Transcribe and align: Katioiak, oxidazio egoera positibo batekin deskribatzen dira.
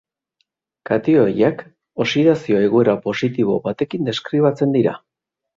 Katioiak, 0.89 1.61
oxidazio 2.05 2.63
egoera 2.71 2.97
positibo 3.07 3.61
batekin 3.69 4.11
deskribatzen 4.11 4.79
dira. 4.79 4.99